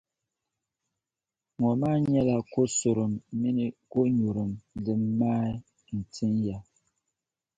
Ŋɔ 1.59 1.71
maa 1.81 1.97
nyɛla 2.09 2.35
kosurum 2.53 3.13
mini 3.39 3.65
konyurim 3.91 4.51
din 4.83 5.01
maai 5.19 5.51
n-tinya. 5.97 6.57